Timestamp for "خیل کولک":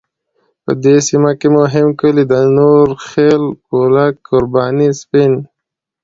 3.07-4.13